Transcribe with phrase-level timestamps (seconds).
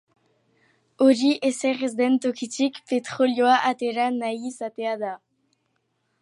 [1.05, 5.13] Hori ezer ez den tokitik petrolioa atera nahi izatea da.